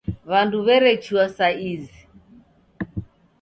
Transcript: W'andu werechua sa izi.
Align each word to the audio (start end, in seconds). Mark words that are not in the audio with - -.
W'andu 0.29 0.57
werechua 0.65 1.25
sa 1.35 1.47
izi. 1.73 1.99